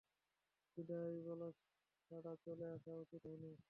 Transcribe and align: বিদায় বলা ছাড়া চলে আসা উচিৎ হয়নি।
বিদায় 0.77 1.15
বলা 1.23 1.49
ছাড়া 2.11 2.33
চলে 2.45 2.65
আসা 2.75 2.91
উচিৎ 2.95 3.23
হয়নি। 3.25 3.51